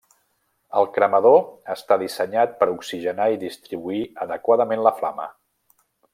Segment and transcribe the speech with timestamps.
[0.79, 1.35] El cremador
[1.73, 5.31] està dissenyat per oxigenar i distribuir adequadament la flama.